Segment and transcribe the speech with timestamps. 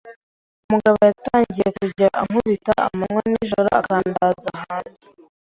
[0.67, 5.07] umugabo yatangiye kujya ankubita amanywa n’ijoro akandaza hanze,